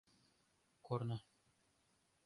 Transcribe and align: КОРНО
КОРНО 0.85 1.17